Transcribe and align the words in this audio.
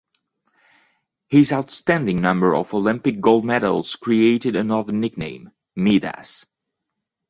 His 1.29 1.51
outstanding 1.51 2.21
number 2.23 2.55
of 2.55 2.73
Olympic 2.73 3.21
Gold 3.21 3.45
Medals 3.45 3.97
created 3.97 4.55
another 4.55 4.93
nickname 4.93 5.51
"Midas". 5.75 6.47